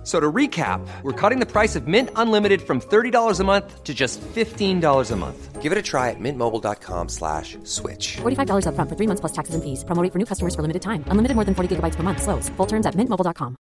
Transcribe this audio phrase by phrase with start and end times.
[0.00, 3.84] F- So to recap, we're cutting the price of Mint Unlimited from $30 a month
[3.84, 5.60] to just $15 a month.
[5.60, 8.16] Give it a try at mintmobile.com slash switch.
[8.22, 9.84] $45 upfront for three months plus taxes and fees.
[9.84, 11.04] Promo rate for new customers for limited time.
[11.08, 12.22] Unlimited more than 40 gigabytes per month.
[12.22, 12.48] Slows.
[12.56, 13.56] Full terms at mintmobile.com.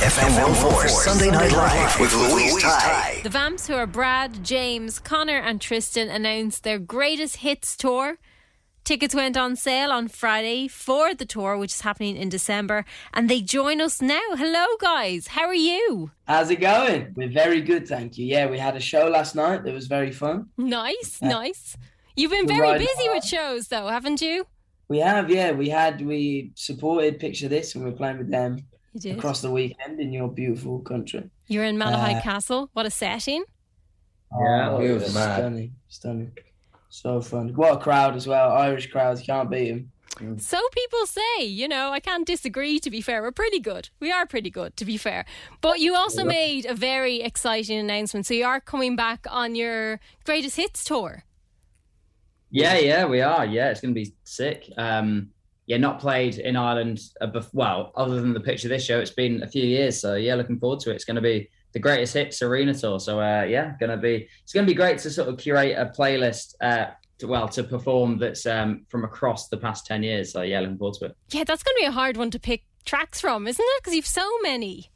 [0.00, 3.20] FM 104 Sunday Night Live with Louise Ty.
[3.22, 8.16] The Vamps, who are Brad, James, Connor, and Tristan, announced their greatest hits tour.
[8.84, 12.84] Tickets went on sale on Friday for the tour, which is happening in December,
[13.14, 14.20] and they join us now.
[14.34, 15.28] Hello, guys.
[15.28, 16.10] How are you?
[16.26, 17.12] How's it going?
[17.14, 18.26] We're very good, thank you.
[18.26, 20.46] Yeah, we had a show last night It was very fun.
[20.56, 21.76] Nice, nice.
[22.16, 23.16] You've been very busy hard.
[23.16, 24.46] with shows, though, haven't you?
[24.88, 28.58] We have, yeah, we had, we supported Picture This and we're playing with them
[29.08, 31.30] across the weekend in your beautiful country.
[31.46, 32.70] You're in Malahide Uh, Castle.
[32.72, 33.44] What a setting.
[34.32, 35.36] Yeah, Oh, it was mad.
[35.38, 36.32] Stunning, stunning.
[36.90, 37.50] So fun.
[37.54, 38.52] What a crowd as well.
[38.52, 40.38] Irish crowds, you can't beat them.
[40.38, 43.22] So people say, you know, I can't disagree, to be fair.
[43.22, 43.88] We're pretty good.
[44.00, 45.24] We are pretty good, to be fair.
[45.62, 48.26] But you also made a very exciting announcement.
[48.26, 51.24] So you are coming back on your greatest hits tour.
[52.50, 53.46] Yeah, yeah, we are.
[53.46, 54.70] Yeah, it's going to be sick.
[54.76, 55.30] Um,
[55.66, 57.00] yeah, not played in Ireland.
[57.20, 60.00] Uh, bef- well, other than the picture of this show, it's been a few years.
[60.00, 60.96] So yeah, looking forward to it.
[60.96, 62.98] It's going to be the greatest hits arena tour.
[63.00, 64.28] So uh, yeah, going to be.
[64.42, 66.54] It's going to be great to sort of curate a playlist.
[66.60, 66.86] Uh,
[67.18, 70.32] to, well, to perform that's um, from across the past ten years.
[70.32, 71.16] So yeah, looking forward to it.
[71.30, 73.82] Yeah, that's going to be a hard one to pick tracks from, isn't it?
[73.82, 74.90] Because you've so many.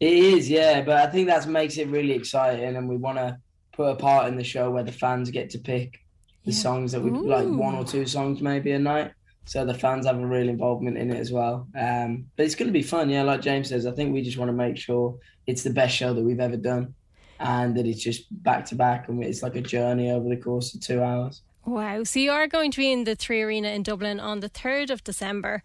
[0.00, 3.38] It is, yeah, but I think that makes it really exciting and we want to
[3.72, 6.00] put a part in the show where the fans get to pick
[6.44, 6.58] the Yeah.
[6.58, 9.12] songs that we like one or two songs maybe a night.
[9.48, 11.66] So the fans have a real involvement in it as well.
[11.74, 13.22] Um, but it's going to be fun, yeah.
[13.22, 16.12] Like James says, I think we just want to make sure it's the best show
[16.12, 16.94] that we've ever done,
[17.40, 20.74] and that it's just back to back, and it's like a journey over the course
[20.74, 21.40] of two hours.
[21.64, 22.04] Wow.
[22.04, 24.90] So you are going to be in the Three Arena in Dublin on the 3rd
[24.90, 25.62] of December.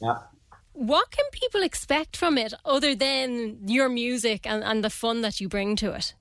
[0.00, 0.20] Yeah.
[0.72, 5.42] What can people expect from it other than your music and, and the fun that
[5.42, 6.14] you bring to it?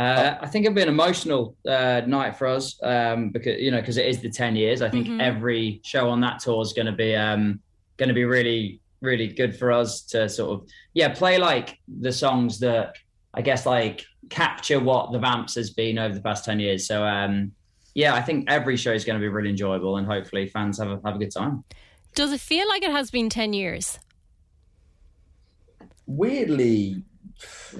[0.00, 3.80] Uh, I think it'll be an emotional uh, night for us um, because you know
[3.80, 4.80] because it is the ten years.
[4.80, 5.20] I think Mhm.
[5.20, 7.60] every show on that tour is going to be um,
[7.98, 12.12] going to be really really good for us to sort of yeah play like the
[12.12, 12.94] songs that
[13.34, 16.86] I guess like capture what the Vamps has been over the past ten years.
[16.86, 17.52] So um,
[17.94, 20.88] yeah, I think every show is going to be really enjoyable and hopefully fans have
[20.88, 21.62] a, have a good time.
[22.14, 23.98] Does it feel like it has been 10 years?
[26.06, 27.04] weirdly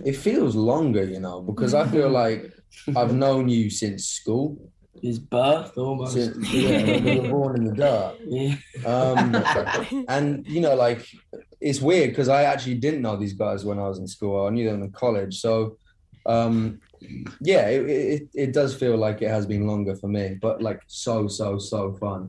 [0.04, 2.52] it feels longer you know because i feel like
[2.96, 4.56] i've known you since school
[5.02, 6.12] His birth almost.
[6.14, 8.54] since yeah, we were born in the dark Yeah.
[8.86, 9.34] um
[10.08, 11.00] and you know like
[11.60, 14.50] it's weird because i actually didn't know these guys when i was in school i
[14.50, 15.76] knew them in college so
[16.26, 16.80] um
[17.40, 20.80] yeah it, it, it does feel like it has been longer for me but like
[20.86, 22.22] so so so fun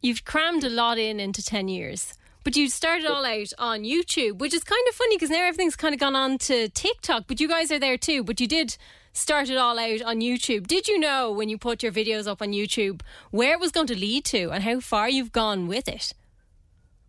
[0.00, 2.14] You've crammed a lot in into 10 years.
[2.48, 5.76] But you started all out on YouTube, which is kind of funny because now everything's
[5.76, 8.24] kind of gone on to TikTok, but you guys are there too.
[8.24, 8.78] But you did
[9.12, 10.66] start it all out on YouTube.
[10.66, 13.88] Did you know when you put your videos up on YouTube where it was going
[13.88, 16.14] to lead to and how far you've gone with it?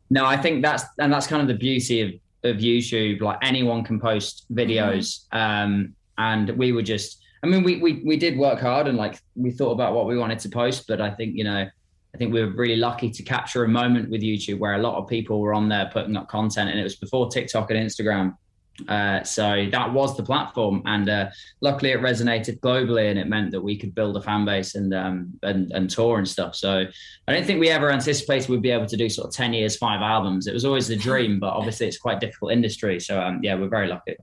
[0.10, 2.10] No, I think that's and that's kind of the beauty of
[2.44, 3.22] of YouTube.
[3.22, 7.24] Like anyone can post videos, um, and we were just.
[7.44, 10.18] I mean, we we we did work hard and like we thought about what we
[10.18, 11.70] wanted to post, but I think you know,
[12.14, 14.96] I think we were really lucky to capture a moment with YouTube where a lot
[14.98, 18.36] of people were on there putting up content, and it was before TikTok and Instagram.
[18.88, 21.30] Uh, so that was the platform, and uh,
[21.62, 24.94] luckily it resonated globally, and it meant that we could build a fan base and
[24.94, 26.56] um, and and tour and stuff.
[26.56, 26.86] So
[27.28, 29.76] I don't think we ever anticipated we'd be able to do sort of 10 years,
[29.76, 30.48] five albums.
[30.48, 33.00] It was always the dream, but obviously it's quite difficult industry.
[33.00, 34.16] So, um, yeah, we're very lucky.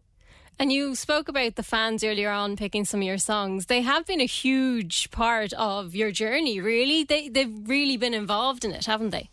[0.58, 3.66] And you spoke about the fans earlier on picking some of your songs.
[3.66, 7.04] They have been a huge part of your journey, really.
[7.04, 9.28] They they've really been involved in it, haven't they?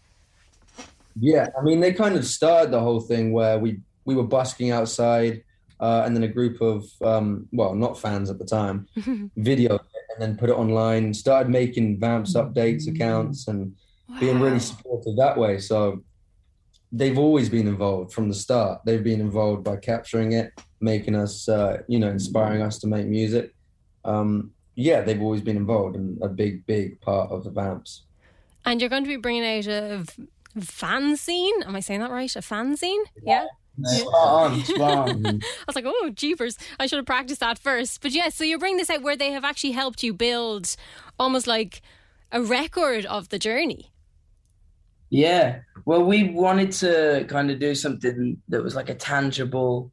[1.20, 4.72] Yeah, I mean, they kind of started the whole thing where we we were busking
[4.72, 5.44] outside,
[5.80, 10.04] uh, and then a group of um, well, not fans at the time, videoed it
[10.14, 11.14] and then put it online.
[11.14, 13.74] Started making Vamps updates accounts and
[14.20, 15.58] being really supportive that way.
[15.60, 16.04] So
[16.92, 18.82] they've always been involved from the start.
[18.86, 20.52] They've been involved by capturing it,
[20.84, 23.56] making us, uh, you know, inspiring us to make music.
[24.06, 28.04] Um, yeah, they've always been involved and a big, big part of the Vamps.
[28.66, 30.28] And you're going to be bringing out a v-
[30.60, 31.66] fanzine.
[31.66, 32.36] Am I saying that right?
[32.36, 33.04] A fanzine?
[33.24, 33.46] Yeah.
[33.84, 35.26] Spot on, spot on.
[35.26, 36.58] I was like, oh, jeepers.
[36.80, 38.02] I should have practiced that first.
[38.02, 40.76] But yeah, so you bring this out where they have actually helped you build
[41.20, 41.82] almost like
[42.32, 43.92] a record of the journey.
[45.10, 45.60] Yeah.
[45.86, 49.92] Well, we wanted to kind of do something that was like a tangible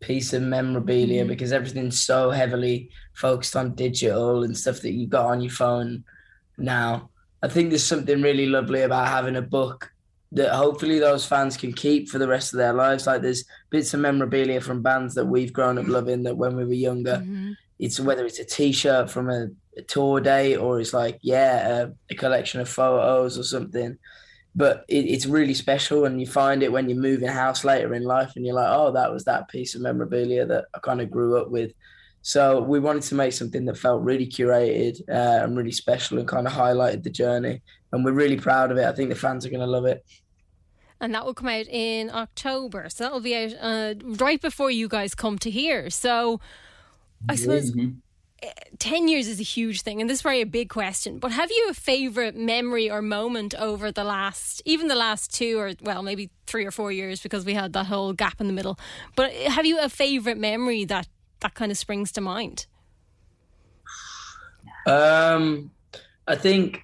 [0.00, 1.28] piece of memorabilia Mhm.
[1.28, 6.04] because everything's so heavily focused on digital and stuff that you've got on your phone
[6.56, 7.10] now.
[7.42, 9.92] I think there's something really lovely about having a book
[10.32, 13.06] that hopefully those fans can keep for the rest of their lives.
[13.06, 16.64] Like there's bits of memorabilia from bands that we've grown up loving that when we
[16.64, 17.56] were younger, Mhm.
[17.78, 21.90] it's whether it's a t-shirt from a, a tour date or it's like yeah a,
[22.10, 23.96] a collection of photos or something
[24.62, 27.90] but it, it's really special and you find it when you move in house later
[27.98, 31.00] in life and you're like oh that was that piece of memorabilia that i kind
[31.02, 31.70] of grew up with
[32.22, 36.26] so we wanted to make something that felt really curated uh, and really special and
[36.34, 37.56] kind of highlighted the journey
[37.92, 40.02] and we're really proud of it i think the fans are going to love it
[41.00, 42.88] And that will come out in October.
[42.90, 43.94] So that'll be out uh,
[44.24, 45.90] right before you guys come to here.
[45.90, 46.40] So
[47.28, 47.98] I suppose Mhm.
[48.78, 50.00] 10 years is a huge thing.
[50.00, 51.18] And this is probably a big question.
[51.18, 55.58] But have you a favourite memory or moment over the last, even the last two
[55.58, 58.52] or, well, maybe three or four years because we had that whole gap in the
[58.52, 58.78] middle.
[59.16, 61.08] But have you a favourite memory that,
[61.40, 62.66] that kind of springs to mind?
[64.86, 65.72] Um,
[66.26, 66.82] I think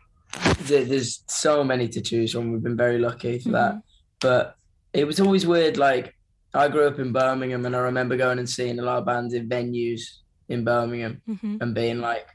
[0.66, 2.52] th- there's so many to choose from.
[2.52, 3.80] We've been very lucky for that.
[4.20, 4.56] But
[4.92, 5.76] it was always weird.
[5.76, 6.14] Like
[6.52, 9.34] I grew up in Birmingham, and I remember going and seeing a lot of bands
[9.34, 10.00] in venues
[10.48, 11.56] in Birmingham Mm-hmm.
[11.60, 12.26] and being like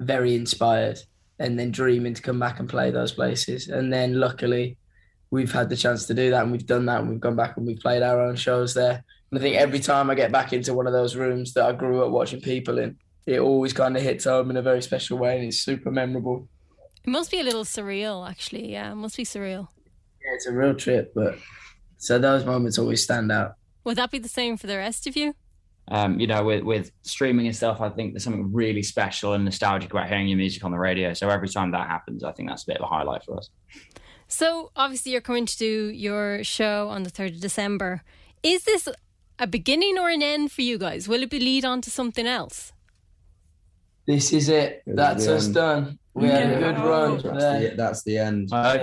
[0.00, 0.98] very inspired,
[1.38, 3.68] and then dreaming to come back and play those places.
[3.68, 4.76] And then luckily,
[5.30, 7.56] we've had the chance to do that, and we've done that, and we've gone back
[7.56, 9.02] and we've played our own shows there.
[9.30, 11.72] And I think every time I get back into one of those rooms that I
[11.72, 12.96] grew up watching people in,
[13.26, 16.48] it always kind of hits home in a very special way, and it's super memorable.
[17.04, 18.72] It must be a little surreal, actually.
[18.72, 19.68] Yeah, it must be surreal.
[20.24, 21.38] Yeah, it's a real trip, but
[21.98, 23.54] so those moments always stand out.
[23.84, 25.34] Would that be the same for the rest of you?
[25.90, 29.44] Um, you know, with, with streaming and stuff, I think there's something really special and
[29.44, 31.14] nostalgic about hearing your music on the radio.
[31.14, 33.48] So every time that happens, I think that's a bit of a highlight for us.
[34.26, 38.02] So obviously you're coming to do your show on the 3rd of December.
[38.42, 38.86] Is this
[39.38, 41.08] a beginning or an end for you guys?
[41.08, 42.72] Will it be lead on to something else?
[44.06, 44.82] This is it.
[44.86, 45.54] This is That's us end.
[45.54, 45.98] done.
[46.14, 47.16] We had a good run.
[47.22, 47.24] That's,
[47.70, 48.48] the, that's the end.
[48.52, 48.80] I hope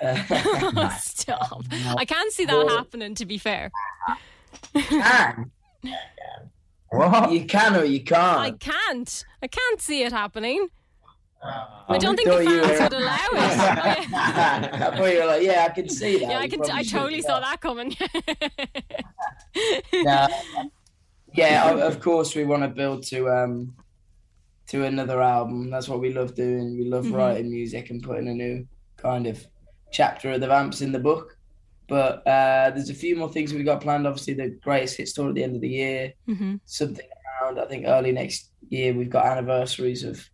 [0.00, 0.26] Yeah.
[0.28, 0.88] so.
[1.00, 1.62] Stop.
[1.96, 3.70] I can't see that happening, to be fair.
[4.74, 5.50] can.
[6.90, 7.32] What?
[7.32, 8.38] You can or you can't.
[8.38, 9.24] I can't.
[9.42, 10.68] I can't see it happening.
[11.46, 13.20] Oh, I don't think the fans were- would allow it.
[14.14, 16.30] I thought you were like, yeah, I can see that.
[16.30, 16.60] yeah, I can.
[16.60, 17.50] probably I should totally saw that.
[17.50, 17.94] that coming.
[19.92, 20.28] No.
[21.34, 23.74] Yeah, of- of course we want to build to um
[24.68, 25.70] to another album.
[25.70, 26.76] That's what we love doing.
[26.78, 27.14] We love Mhm.
[27.16, 28.66] writing music and putting a new
[28.96, 29.44] kind of
[29.92, 31.36] chapter of the Vamps in the book.
[31.86, 34.06] But uh, there's a few more things we've got planned.
[34.06, 36.12] Obviously, the greatest hit tour at the end of the year.
[36.26, 37.06] hmm Something
[37.42, 38.94] around, I think, early next year.
[38.94, 40.26] We've got anniversaries of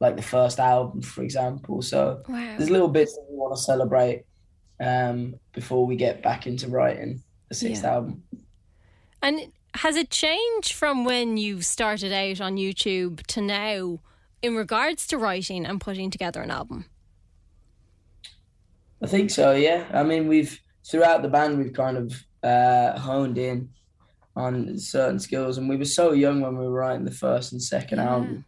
[0.00, 1.80] like the first album, for example.
[1.82, 2.54] So Wow.
[2.58, 4.24] there's little bits that we want to celebrate
[4.80, 7.94] um, before we get back into writing the sixth Yeah.
[7.94, 8.22] album.
[9.22, 14.00] And has it changed from when you started out on YouTube to now
[14.42, 16.86] in regards to writing and putting together an album?
[19.02, 19.52] I think so.
[19.52, 19.84] Yeah.
[19.92, 22.12] I mean, we've throughout the band we've kind of
[22.42, 23.68] uh, honed in
[24.36, 27.62] on certain skills, and we were so young when we were writing the first and
[27.62, 28.10] second Yeah.
[28.10, 28.44] album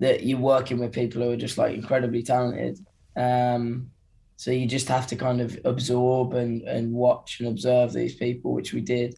[0.00, 2.78] that you're working with people who are just like incredibly talented.
[3.16, 3.90] Um,
[4.36, 8.52] so you just have to kind of absorb and and watch and observe these people,
[8.52, 9.14] which we did.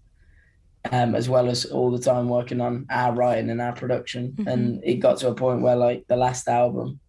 [0.93, 4.47] Um, as well as all the time working on our writing and our production, Mhm.
[4.53, 7.01] and it got to a point where, like the last album,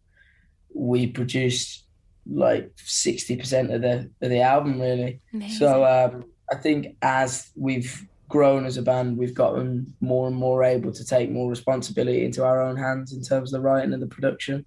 [0.74, 1.84] we produced
[2.29, 5.22] like sixty percent of the of the album really.
[5.34, 5.57] Amazing.
[5.57, 10.63] So um, I think as we've grown as a band, we've gotten more and more
[10.63, 14.01] able to take more responsibility into our own hands in terms of the writing and
[14.01, 14.65] the production,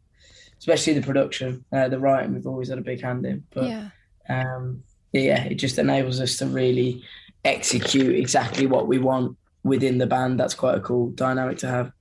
[0.58, 1.64] especially the production.
[1.72, 3.88] Uh, the writing we've always had a big hand in, but yeah.
[4.28, 7.02] um, yeah, it just enables us to really
[7.44, 10.38] execute exactly what we want within the band.
[10.38, 11.92] That's quite a cool dynamic to have.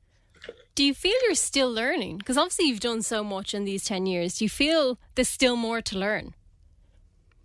[0.75, 2.17] Do you feel you're still learning?
[2.19, 4.37] Because obviously you've done so much in these 10 years.
[4.37, 6.33] Do you feel there's still more to learn?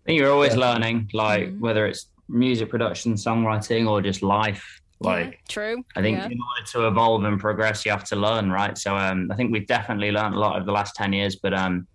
[0.04, 1.60] I think you're always learning, like Mhm.
[1.60, 4.80] whether it's music production, songwriting, or just life.
[5.00, 5.84] Like, Yeah, true.
[5.96, 6.26] I think Yeah.
[6.26, 8.76] in order to evolve and progress, you have to learn, right?
[8.78, 11.52] So um, I think we've definitely learned a lot over the last 10 years, but
[11.52, 11.86] um,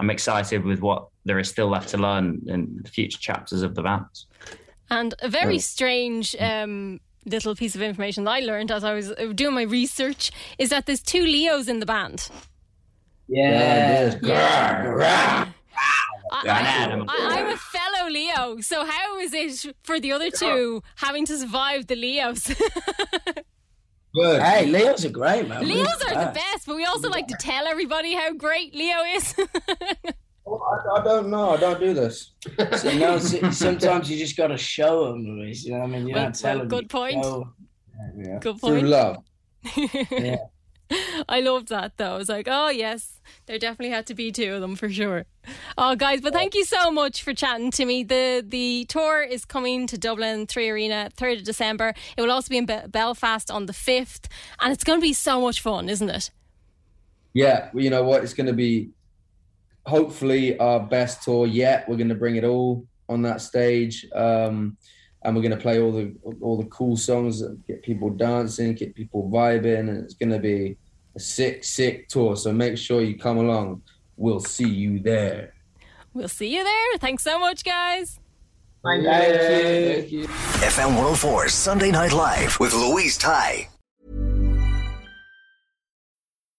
[0.00, 3.74] I'm excited with what there is still left to learn in the future chapters of
[3.74, 4.26] the Vamps.
[4.90, 9.10] And a very strange um, little piece of information that I learned as I was
[9.10, 12.28] uh, doing my research is that there's two Leos in the band.
[13.28, 14.18] Yeah.
[14.22, 15.48] Yeah.
[16.30, 17.06] I, An animal.
[17.08, 21.38] I, I'm a fellow Leo, so how is it for the other two having to
[21.38, 22.52] survive the Leos?
[24.14, 24.42] Good.
[24.42, 25.66] Hey, Leos are great, man.
[25.66, 29.34] Leos are the best, but we also like to tell everybody how great Leo is.
[30.56, 31.50] I, I don't know.
[31.50, 32.32] I don't do this.
[32.76, 35.24] So no, s- sometimes you just got to show them.
[35.26, 36.08] You know what I mean?
[36.08, 36.68] You Well- don't tell well, them.
[36.68, 37.24] good you point.
[37.24, 37.48] show.
[38.16, 38.38] Yeah.
[38.40, 38.86] Good Through point.
[38.86, 39.16] love.
[40.10, 40.36] Yeah.
[41.28, 42.14] I loved that though.
[42.14, 45.26] I was like, oh yes, there definitely had to be two of them for sure.
[45.76, 48.04] Oh guys, but thank you so much for chatting to me.
[48.04, 51.92] The the tour is coming to Dublin Three Arena third of December.
[52.16, 54.28] It will also be in Be- Belfast on the fifth,
[54.62, 56.30] and it's going to be so much fun, isn't it?
[57.34, 58.24] Yeah, well, you know what?
[58.24, 58.88] It's going to be
[59.88, 61.88] hopefully our best tour yet.
[61.88, 64.76] We're going to bring it all on that stage, um,
[65.22, 68.74] and we're going to play all the all the cool songs that get people dancing,
[68.74, 70.76] get people vibing, and it's going to be
[71.16, 72.36] a sick, sick tour.
[72.36, 73.82] So make sure you come along.
[74.16, 75.54] We'll see you there.
[76.12, 76.98] We'll see you there.
[76.98, 78.20] Thanks so much, guys.
[78.84, 80.26] Thank you.
[80.26, 83.68] FM 104 Sunday Night Live with Louise Ty.